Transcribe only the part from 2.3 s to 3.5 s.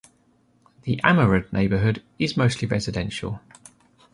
mostly residential.